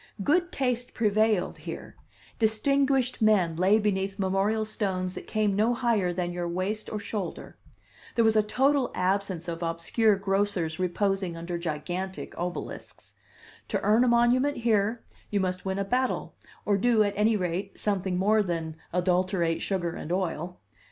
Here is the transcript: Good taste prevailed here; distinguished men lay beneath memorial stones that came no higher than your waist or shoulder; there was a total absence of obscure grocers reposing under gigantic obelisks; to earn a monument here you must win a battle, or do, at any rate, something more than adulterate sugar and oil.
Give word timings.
Good 0.23 0.51
taste 0.51 0.95
prevailed 0.95 1.59
here; 1.59 1.95
distinguished 2.39 3.21
men 3.21 3.55
lay 3.55 3.77
beneath 3.77 4.17
memorial 4.17 4.65
stones 4.65 5.13
that 5.13 5.27
came 5.27 5.55
no 5.55 5.75
higher 5.75 6.11
than 6.11 6.33
your 6.33 6.47
waist 6.47 6.89
or 6.91 6.97
shoulder; 6.97 7.55
there 8.15 8.25
was 8.25 8.35
a 8.35 8.41
total 8.41 8.89
absence 8.95 9.47
of 9.47 9.61
obscure 9.61 10.15
grocers 10.15 10.79
reposing 10.79 11.37
under 11.37 11.59
gigantic 11.59 12.35
obelisks; 12.35 13.13
to 13.67 13.79
earn 13.81 14.03
a 14.03 14.07
monument 14.07 14.57
here 14.57 15.03
you 15.29 15.39
must 15.39 15.65
win 15.65 15.77
a 15.77 15.85
battle, 15.85 16.33
or 16.65 16.77
do, 16.79 17.03
at 17.03 17.13
any 17.15 17.35
rate, 17.37 17.77
something 17.79 18.17
more 18.17 18.41
than 18.41 18.77
adulterate 18.91 19.61
sugar 19.61 19.93
and 19.93 20.11
oil. 20.11 20.59